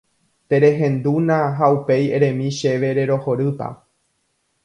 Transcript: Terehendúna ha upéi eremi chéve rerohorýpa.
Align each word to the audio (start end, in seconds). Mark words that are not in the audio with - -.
Terehendúna 0.51 1.37
ha 1.59 1.69
upéi 1.75 2.07
eremi 2.19 2.49
chéve 2.61 2.91
rerohorýpa. 3.01 3.69